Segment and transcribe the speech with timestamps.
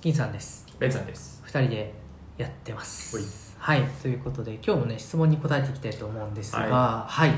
[0.00, 0.66] 銀さんです。
[0.78, 1.42] ベンさんです。
[1.46, 1.94] 2人で
[2.36, 3.56] やってます。
[3.58, 3.82] はい。
[4.02, 7.30] ということで今日もね質問に答えていきたいと思うんですがは、はい。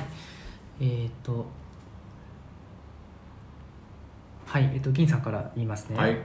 [0.80, 1.46] えっ、ー、と
[4.44, 4.71] はい。
[4.74, 5.96] えっ、と銀さんから言いますね。
[5.96, 6.18] はい。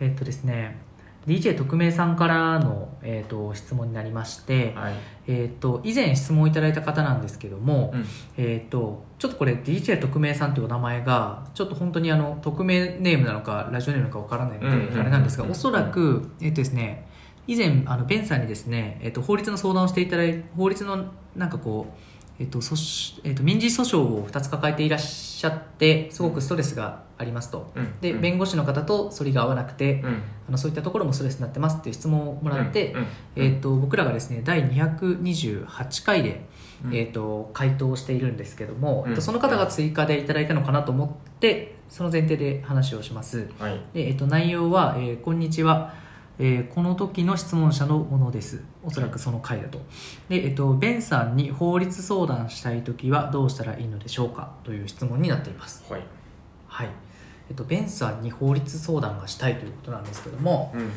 [0.00, 0.78] えっ、とですね
[1.26, 4.94] DJ 特命さんからの、えー、と質問になりまして、はい。
[5.28, 8.04] えー、と以前質問をいただいた方なんですけども、うん。
[8.36, 17.06] えー、とちょっとこれ DJ 特命さんというお名前がちょっと本当にあの匿名ネームなのかラジオネームなのかわからないので、あれなんですがうんおそらく、えーとですね、
[17.46, 27.72] 以前あのベンさんにですね、えー、と法律の相談をしていただい法律のなんかこう、えーと訴訟えー、と民事訴訟を2つ抱えていらっしゃってすごくストレスがありますと。
[27.74, 28.00] うん。
[28.00, 28.20] でうん。
[28.20, 30.22] 弁護士の方と反りが合わなくて、うん。
[30.48, 32.94] あのそういったところもストレスになってますっていう質問をもらって、
[33.36, 36.46] えー、と僕らがですね第228回で、
[36.84, 36.94] うん。
[36.94, 39.10] えー、と回答をしているんですけども、うん。
[39.10, 43.48] えっとその方が追加でいただいたのかなと思ってその前提で話をします。
[43.58, 43.80] はい。
[43.92, 45.94] で、えー、と内容は、えーこんにちは」
[46.38, 48.62] えーこの時の質問者のものです。
[48.82, 49.78] おそらくその回だと。
[50.28, 54.52] で、えー、とベンさんに法律相談したい時はどうしたらいいのでしょうか？
[54.64, 55.84] という質問になっています。
[55.90, 56.02] はい。
[56.66, 56.88] はい。
[57.50, 60.90] えっと、ベンさんに法律相談がしたいということなんですけども、うん。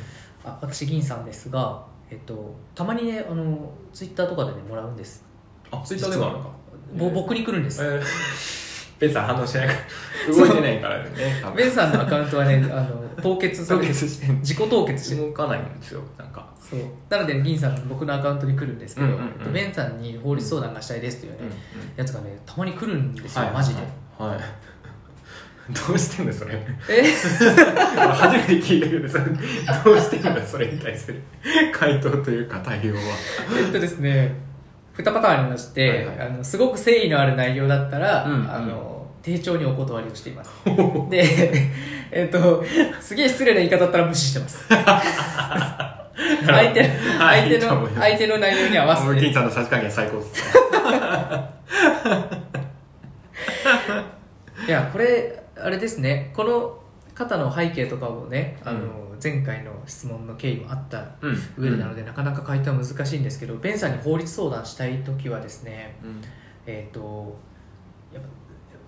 [0.44, 5.26] あ私銀さんですが、えっと、たまにねあのツイッターとかでねもらうんです。
[5.72, 6.50] あツイッターでもあるのか。
[6.98, 8.65] ぼ僕に来るんです、えー
[9.00, 9.80] ベンさん反応してないから。
[10.36, 11.10] 動いてないからね。
[11.56, 16.48] ベンさんのアカウントはねあの凍結さ凍結してん自己凍結してる動かないんですよなんか。
[16.60, 16.80] そう。
[17.10, 19.26] なので銀さん僕のアカウントに来るんですけど、うんうんうん。
[19.40, 21.54] えっとベンさんに法律相談がしたいですというね、うんうん
[21.96, 23.82] やつがねたまに来るんですよ、はいマジで、
[24.18, 24.30] はい。
[24.32, 24.40] は い
[25.88, 26.60] どうしてんのそれ。
[26.90, 27.04] え？
[27.10, 29.20] 初めて聞いたけどさ
[29.84, 31.22] どうしてんのそれに対する
[31.74, 33.02] 回答というか対応は。
[33.58, 34.36] えっとですね
[34.98, 36.20] 2パターンありまして、はいはい。
[36.28, 40.52] あのすごく誠意のある内容だったら、うんあの丁重にお断りをしています。
[41.10, 41.26] で
[42.12, 42.64] えっと
[43.02, 44.68] すげえ失礼な言い方だったら無視してます。
[44.68, 44.86] 相
[46.72, 49.20] 手相手の相手の内容に合わせて。
[49.20, 50.44] 金さんのさじ加減最高です
[54.68, 56.32] いやこれあれですね。
[56.36, 56.78] この
[57.16, 61.38] 方の背景とかもねあの、前回の質問の経緯もあったうん。
[61.58, 66.22] 上でなので、なかなか回答は難しいんですけどベンさんに法律相談したい時はですねうん。
[66.68, 67.36] えっ、と
[68.14, 68.30] やっぱ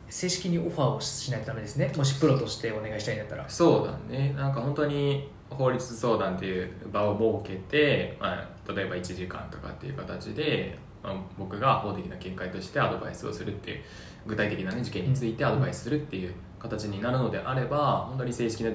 [0.09, 1.91] 正式にオファーをしないとダメですね。
[1.97, 3.49] もしプロとしてお願いしたいんだったら。
[3.49, 4.33] そうだね。
[4.37, 13.83] なんか本当に法律相談っていう場を設けて、まあ、例えば1時間とかっていう形で、まあ、僕が法的な見解としてアドバイスをするっていう
[14.25, 18.71] 具体的な、ね、事件についてアドバイスするっていう形になるのであれば本当に正式な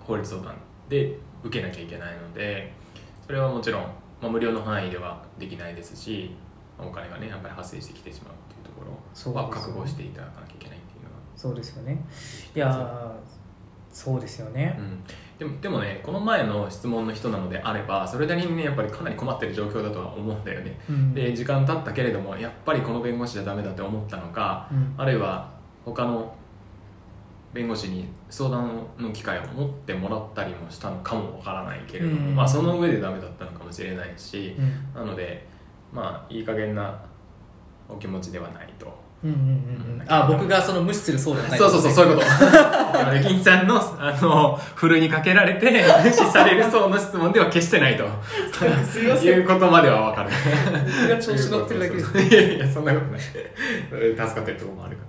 [0.00, 0.54] 法律相談
[0.88, 2.72] で受けなきゃいけないので
[3.26, 3.82] それはもちろん、
[4.20, 6.34] まあ、無料の範囲ではできないですし
[6.78, 11.16] まあお金がねやっぱり発生してきてしまうっていうところは覚悟していただかなきゃいけないっていうのは。
[11.34, 12.04] そうですよね。
[12.54, 13.36] いやー
[13.96, 14.76] そうですよね。
[14.78, 15.02] うん、
[15.38, 20.78] でもでもねこの前の質問の人なのであればそれなりにねやっぱりかなり困ってる状況だとは思うんだよね。
[20.88, 21.14] うん。
[21.14, 24.94] で時間経ったけれどもやっぱりこの弁護士じゃダメだって思ったのかうん。
[24.98, 25.50] あるいは
[25.84, 26.35] 他の
[27.56, 35.46] 弁護士に相談の機会を持ってもらったりもしたのかもわからないけれども、うんまあ、その上でダメだったのかもしれないしうんなので
[35.90, 37.00] まあいい加減な
[37.88, 38.94] お気持ちではないと
[39.24, 42.28] うんうんうんうんあ僕がその無視するそうではないそうそうそう、そういうこと。
[42.28, 48.04] あの銀さんの、あの、ふるいにかけられて、無視される層の質問では決してないと。
[48.52, 50.30] すいませんいうことまではわかる。
[51.02, 53.20] 僕が調子乗ってるだけですいやいや、そんなことない。
[53.20, 55.08] 助かってるところもあるから。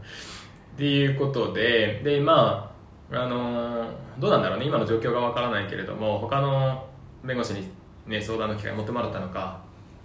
[0.78, 2.72] っていうことで、で、ま
[3.12, 3.90] あ、あの、
[4.20, 6.86] どうなんだろうね、今の状況がわからないけれども、他の
[7.24, 7.68] 弁護士に
[8.06, 9.64] ね、相談の機会持ってもらったのか、わ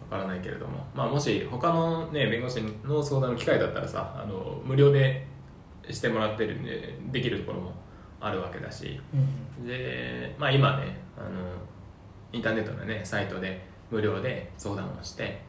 [0.08, 5.26] からないけれども、まあ、もし他の、ね、弁護士の相談の機会だったらさあの無料で
[5.90, 7.72] してもらってるんでできるところも
[8.20, 9.00] あるわけだし。
[9.14, 9.66] うん。
[9.66, 11.28] で、まあ、今ねあの
[12.32, 15.42] インターネットの、ね、サイトで無料で相談をして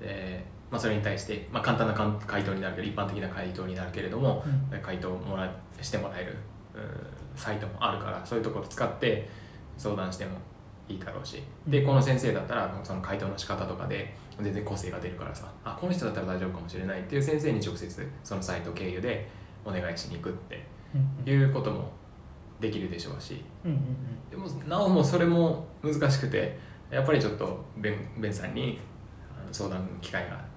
[0.00, 1.94] で、まあ、それに対して、まあ、簡単な
[2.26, 4.80] 回答になるけど一般的な回答になるけれども、うん。
[4.80, 6.34] 回答をもらしてもらえる
[6.74, 9.28] うんサイトもあるからそういうところを使って
[9.76, 10.32] 相談しても
[10.88, 11.42] いいだろうし。
[11.66, 11.86] でうん。
[11.86, 19.28] この先生だったらその回答の仕方とかで全然個性が出るからさあこの人だったら大丈夫かもしれないっていう先生に直接そのサイト経由で
[19.66, 20.64] お願いしに行くって
[20.94, 21.90] うんいうことも
[22.60, 23.44] できるでしょうし。
[24.30, 26.58] でもなおもそれも難しくて
[26.90, 28.78] やっぱりちょっとベンベンさんに
[29.50, 30.51] 相談の機会が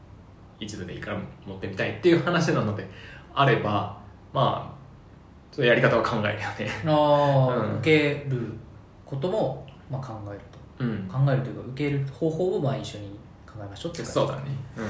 [0.59, 2.87] 一度でいいから持ってみたいっていう話なので
[3.33, 3.97] あれば
[4.33, 4.75] まあ
[5.55, 6.69] そやり方は考えるよね。
[6.85, 7.77] ああ、うん。
[7.77, 8.51] 受ける
[9.05, 10.39] ことも、まあ、考える
[10.79, 11.07] うん。
[11.07, 13.07] と考えるというか受ける方法をまあ一緒に
[13.47, 14.41] 考えましょうっていうそうだね。
[14.75, 14.81] う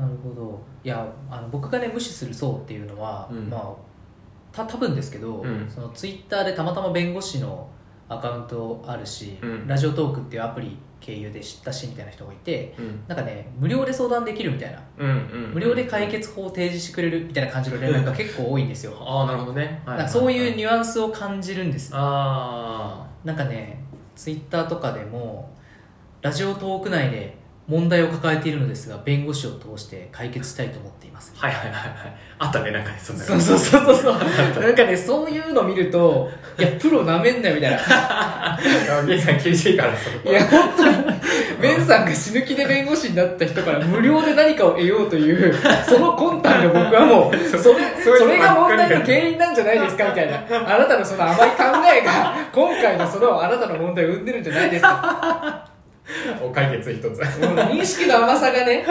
[0.00, 0.60] んなるほど。
[0.82, 3.48] いやあの僕がね無視する層っていうのは、うん。
[3.48, 3.72] まあ
[4.50, 5.70] た多分ですけど、うん。
[5.70, 7.68] そのツイッターでたまたま弁護士の
[8.08, 9.68] アカウントあるし、うん。
[9.68, 13.00] ラジオトークっていうアプリ経由で知ったしみたいな人がいてうん。
[13.06, 14.82] なんかね無料で相談できるみたいな。
[14.98, 18.96] うんうん無料で解決法を提示してくれるみたいな感じの連絡が結構多いんですよ。
[19.00, 21.90] ああなるほどね、なんかそういうュニュアンスを感じるんです。
[21.94, 23.82] あなんかね
[24.14, 25.50] ツイッターとかでも
[26.20, 27.37] ラジオトーク内で
[27.68, 31.34] 問題を抱えているのですが弁護士を通して解決したいと思っています。
[31.38, 32.16] あはいはいはいはい。
[32.38, 34.62] あったねなんかねそんなそうそうそうそうそう。
[34.62, 38.58] なんかねそういうの見るといやプロなめんなよみたいな。
[39.06, 40.96] ゲイさん厳しいからいや本当に
[41.60, 45.54] ベンさんが死ぬ気で弁護士になった人から無料で何かを得ようという
[45.86, 50.42] その魂胆が僕はもう それそれが問題の原因なんじゃないですかみたいな。
[50.48, 51.64] あなたのその甘い考
[52.00, 55.68] えが今回のそのあなたの問題を生んでるんじゃないですか
[56.42, 57.04] お解決一つ。
[57.20, 58.84] 認識の甘さがね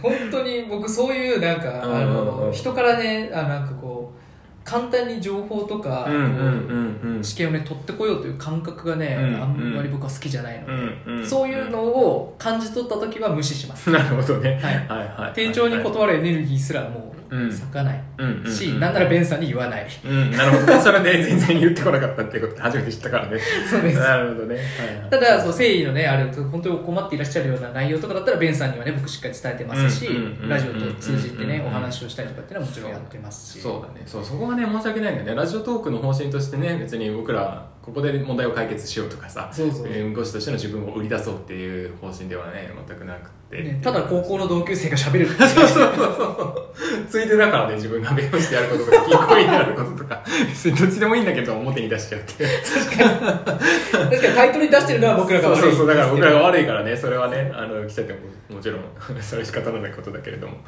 [0.00, 4.20] 本当に僕そういうなんかあの人からねあなんかこう
[4.64, 7.22] 簡単に情報とか、うんうんうんうん。
[7.22, 13.90] 知見をね取ってこようという感覚がね、うんあんまり僕は好きじゃないので、そういうのを感じ取った時は無視します。
[13.90, 14.60] なるほどね。
[14.62, 15.52] はいはいはい。
[15.52, 17.52] 丁重に断るエネルギーすらもううん。
[17.52, 18.02] 咲かない。
[18.18, 19.86] うんうんし、なんならベンさんに言わない。
[20.04, 20.30] うん。
[20.32, 20.74] なるほど。
[20.74, 23.38] ね それで全然言ってこなかったっていうこと初めて知ったからね。
[23.68, 23.98] そうです。
[23.98, 24.54] なるほどね。
[24.56, 25.00] はい。
[25.00, 30.08] はいただそう誠意のねある本当に困っていらっしゃるような内容とかだったらベンさんにはね僕しっかり伝えてますし、
[30.48, 33.60] ラジオと通じてね、うんお話をしたりとかっていうのはもちろんやってますし。
[33.60, 34.02] そうだね。
[34.06, 35.34] そうそこがね申し訳ないんだよね。
[35.34, 39.88] ラジオトークの方針としてね別に僕らここで問題を解決しようとかさそうそう。
[39.88, 45.48] 弁護士としての自分を売り出そうっていう方針ではね全くなくて、ね ただ高校の同級生が喋るっていう。
[45.48, 46.72] そうそうそうそ
[47.02, 47.06] う。
[47.08, 50.22] ついでだからね自分が弁護士でやることとか銀行員でやることとか。
[50.46, 52.44] 別にどっちでもいいんだけど表に出しちゃうって。
[52.44, 55.60] いう確かにタイトルに出してるのは僕らが悪い。
[55.60, 56.96] そうそうそうだから僕らがい、悪いからね。
[56.96, 58.18] それはねあの来ちゃっても
[58.56, 58.80] もちろん
[59.20, 60.58] それは仕方のないことだけれども。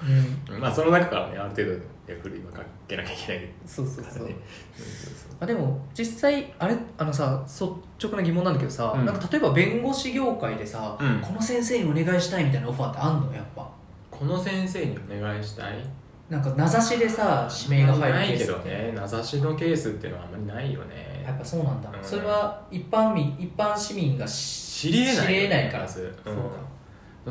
[0.50, 1.70] うん、まあその中からねある程度
[2.06, 3.48] で振り分かけなきゃいけない。
[3.66, 4.26] そうそうそう。
[4.26, 4.34] ね
[4.74, 5.36] そうそうそう。
[5.40, 7.64] あでも実際あれあのさ率
[8.06, 9.04] 直な疑問なんだけどさ、うん。
[9.04, 11.20] なんか例えば弁護士業界でさ、うん。
[11.20, 13.32] この先生にお願いしたいみたいなオファーってあんの？
[13.34, 13.68] やっぱ。
[14.10, 15.84] この先生にお願いしたい？
[16.30, 18.60] なんか名指しでさ指名が入るないけケースって。
[18.60, 18.92] どね。
[18.94, 21.22] 名指しのケースっていうのはあんまりないよね。
[21.26, 22.04] やっぱそうなんだ、うん。
[22.04, 25.82] それは一般民一般市民が知知りえない知りえないから。
[25.82, 26.40] まずそううん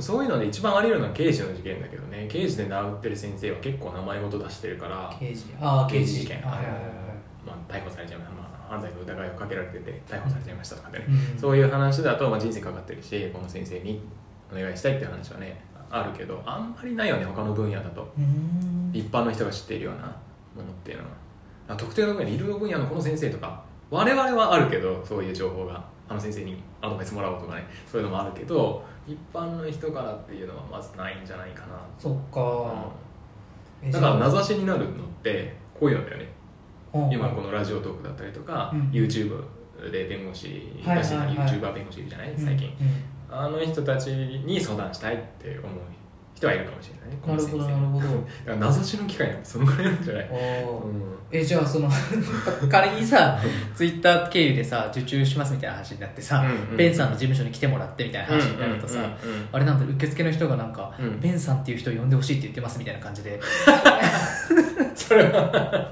[0.02, 2.28] そういうので一番あり得るのは刑事の事件だけどね。
[2.30, 5.16] 刑事で名打ってる先生は結構名前事出してるから。
[5.20, 5.46] 刑事。
[5.60, 6.22] ああ刑事刑事。
[6.22, 6.42] 事件。
[6.42, 6.82] はいはいはいはい。
[7.46, 8.41] まあ、逮捕されちゃいました、まあ、
[8.72, 11.40] 犯罪の疑いをかけられてて逮捕されちゃいましたとかね、うん。
[11.40, 14.02] そういう話だと、まあ、人生かかってるしこの先生に
[14.50, 18.14] お願いしたいっていう話はねあるけどあんまりないよね他の分野だと。
[18.18, 18.92] うーん。
[18.94, 20.04] 一般の人が知っているような
[20.56, 21.10] ものっていうのは。
[21.68, 31.82] あ特定の分野医療分野のこの先生とか我々はあるけどそういう情報があの先生にアドバイスもらおうとかねそういうのもあるけど一般の人からっていうのはまずないんじゃないかな。
[32.00, 32.90] そっか、
[33.82, 36.41] えだから名指しになるのってこういうのだよね
[37.12, 38.82] 今このラジオトークだったりとか、うん。
[38.92, 39.42] YouTube
[39.92, 41.36] で弁護士はいだし、はいはい。
[41.38, 42.34] YouTuber 弁護士いるじゃない？
[42.38, 42.88] 最近、うん。
[42.88, 42.94] うん
[43.34, 45.72] あの人たちに相談したいって思う
[46.36, 48.08] 人はいるかもしれないねこなるほどなるほど。
[48.12, 50.32] だから名指しの機会なんてそのぐらいなんじゃない、うん。
[51.32, 51.90] えじゃあその
[52.70, 53.40] 仮にさ
[53.74, 63.40] ツイッター経由でさ受注しますみたいな話になってさ、うんうんベンさんの事務所に来てもらってみたいな話になるとさ、うんうんうんあれなんだ受付の人がなんか、うんベンさんっていう人を呼んでほしいって言ってますみたいな感じで。
[64.94, 65.90] それは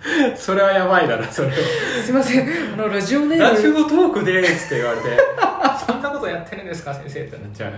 [0.36, 1.54] それはやばいだなそれは。
[2.02, 2.48] すいません。
[2.74, 5.04] あのラジオネラジームオトークですって言われて。
[5.86, 7.36] そんなことやってるんですか先生って。
[7.36, 7.72] なっちゃう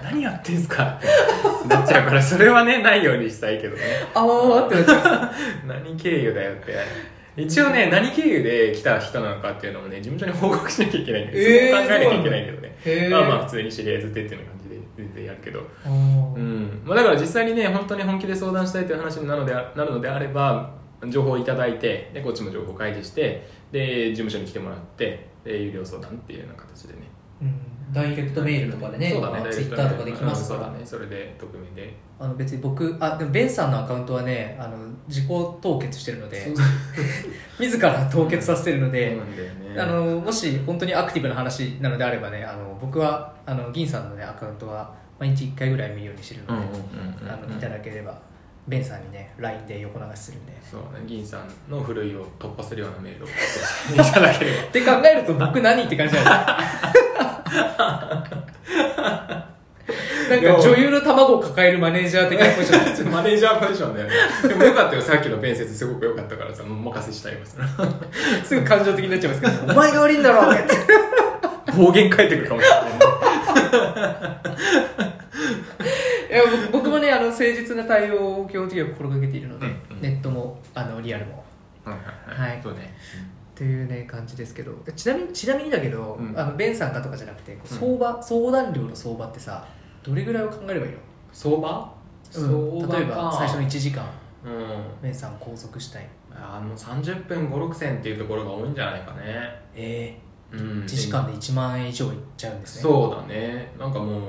[0.04, 0.84] 何やってんすか？
[0.98, 3.82] ってなっちゃうからそれはねないようにしたいけどね。
[4.14, 5.32] あわーってなっちゃ
[5.64, 6.76] う何経由だよって。
[7.36, 12.76] 一応ね何経由で来た人なのかっていうのもね事務所に報告しなきゃいけないんで、えー考えなきゃいけないけどね。
[12.84, 13.10] へー。
[13.10, 15.60] まあまあ普通に知り合いずってっていう感じで全然やるけど。
[15.84, 15.90] あー。
[16.36, 16.82] うん。
[16.84, 20.70] まあ、だから実際にね本当に本気で相談したいという話になるのであなるのであれば
[21.06, 27.00] 情報をいただいてでこっちも情報を開示してで事務所に来てもらってで有料相談っていうような形でね。
[27.42, 27.54] うん。
[27.92, 29.12] ダイレクトメールとかでね。
[29.12, 29.50] そうだね。
[29.50, 30.80] ツイッターとかできますから、ね。
[30.84, 31.94] それで匿名で。
[32.18, 34.76] あの別に僕あでもベンさんのアカウントはねあの
[35.06, 36.48] 自己凍結してるので
[37.60, 39.80] 自ら凍結させてるので、ね。
[39.80, 48.20] あのもし本当にアクティブな話なのであればねあの僕はあの銀さんの、ね、アカウントは毎日1回ぐらい見るようにしてるので、いただければ
[48.68, 50.52] ベンさんにね LINE で横流しするんで。
[50.70, 53.28] そうね銀さんのふるいを突破するようなメールを。
[53.28, 54.62] いただければ。
[54.62, 56.20] って考えると僕何って感じだ。
[56.20, 56.24] ね
[60.28, 64.14] なんか女優の卵を抱えるマネージャー的なポジシマネージャーポジションだよね。
[64.46, 66.54] でもよかったよさっきの弁説すごく良かったから。
[66.54, 67.56] さもうお任せしたいます
[68.44, 69.72] すぐ感情的になっちゃいますけど。
[69.72, 70.62] お前が悪いんだろって
[71.74, 72.98] 暴言書いてくるかもしれないね
[77.38, 80.02] 誠実な対応を基本的には心がけているので、うんうん。
[80.02, 81.44] ネットもあのリアルも。
[81.84, 81.96] はい
[82.34, 82.60] はいはい。
[82.62, 82.94] そうね。
[83.24, 84.72] っっていうね感じですけど。
[84.94, 86.38] ちなみにちなみにだけど、うん。
[86.38, 87.80] あのベンさんかとかじゃなくてこううん。
[87.80, 89.66] 相場、相談料の相場ってさ
[90.04, 90.98] どれぐらいを考えればいいの、
[91.32, 91.92] 相場、
[92.34, 92.96] うん、相場か。
[92.98, 94.04] 例えば最初の1時間。
[94.44, 95.02] うん。
[95.02, 96.06] ベンさんを拘束したい。
[96.32, 99.60] あの30分56銭っていうところが多いんじゃないかね。
[99.74, 100.16] え
[100.52, 100.60] うん。
[100.60, 102.82] え1時間で1万円以上いっちゃうんですね。
[102.82, 103.72] そうだね。
[103.76, 104.20] なんかもう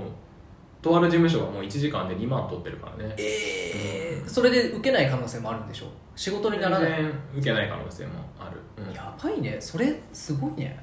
[0.81, 3.13] とある事務所はもう1時間で2万取ってるからね。
[3.17, 5.87] ええそれで受けない可能性もあるんでしょ？
[6.15, 6.89] 仕事にならない。
[6.91, 8.93] 全然受けない可能性もある、うん。
[8.93, 9.57] やばいね。
[9.59, 10.79] それすごいね。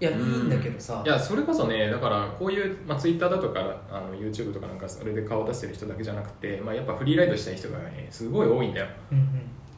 [0.00, 1.02] いやいいんだけどさ。
[1.04, 3.60] いやそれこそねだからこういう、まあ、Twitter だとか
[3.90, 8.86] あの YouTube とかなんかそれで顔を出してる人だけじゃなくて、まあ、やっぱフリーライドしたい人がねすごい多いんだよ。
[9.12, 9.26] うんうん。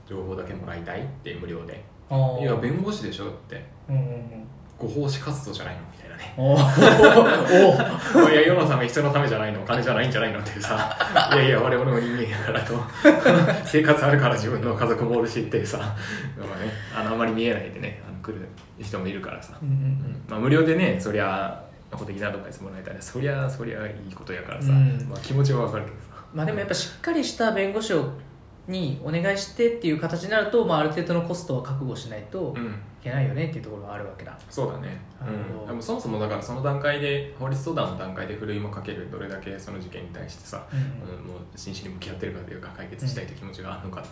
[0.08, 1.84] 情報だけもらいたいって無料で。
[2.40, 3.62] いや弁護士でしょって。
[3.88, 4.46] うんうんうん
[4.78, 5.80] ご奉仕活動じゃないの？
[5.92, 6.34] みたいなね。
[6.36, 7.72] おー。
[7.72, 8.32] おー。
[8.32, 9.62] いや世のため人のためじゃないの。
[9.62, 10.96] お金じゃないんじゃないのっていうさ。
[11.32, 12.74] いやいや我々も人間やからと。
[13.64, 15.96] 生活あるから自分の家族もおるしっていうさ、まあね、
[16.94, 18.46] あのあまり見えないでねあの来る
[18.80, 20.24] 人もいるからさ、うんうんうん。
[20.28, 25.06] まあ、無料でねそりゃ法的なアドバイスもらえたらそりゃそりゃいいことやからさ、うん。
[25.08, 26.22] まあ、気持ちはわかるけどさ。
[26.34, 28.10] まあでもやっぱしっかりした弁護士を
[28.68, 32.74] にお願いしてっていう形になると、まあ、ある程度のコストは覚悟しないというん。
[33.06, 34.36] けないよねっていうところがあるわけだ。
[34.50, 40.78] そうだね、うん、でもそもそもだからその段階で法律相談の段階でふるいもかけるどれだけその事件に対してさ、うん。
[40.78, 44.08] うん、もう真摯に向き合ってるかというか解決したいという気持ちがあるのかって、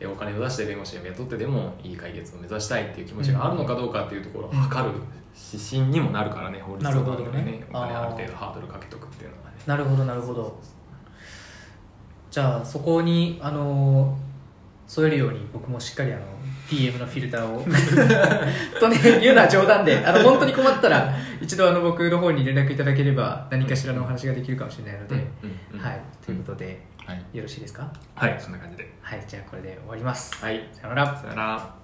[0.00, 4.94] でお金を出して弁護士を雇ってでもいい解決を目指したいっていう気持ちがあるのかどうかっていうところを測る
[5.52, 9.56] 指針にもなるからね法律相談でねねお金ある程度ハードルかけとくっていうのがね。
[9.66, 10.58] なるほどなるほど
[12.34, 14.18] じゃあそこにあの
[14.88, 16.22] 添えるように僕もしっかりあの
[16.68, 17.62] DM のフィルターを。
[18.80, 25.78] とね言うのは冗談であの本当に困ったら一度あの僕の方に連絡いただければ何かしらのお話ができるかもしれないので、うんうん。
[25.80, 26.00] はい。
[26.26, 27.88] ということではい、よろしいですか？
[28.16, 28.92] はい、そんな感じで。
[29.00, 30.44] はいじゃあこれで終わります。
[30.44, 30.68] はい。
[30.72, 31.16] さよなら。
[31.16, 31.83] さよなら